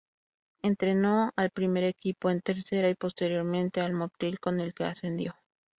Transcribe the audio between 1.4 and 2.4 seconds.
primer equipo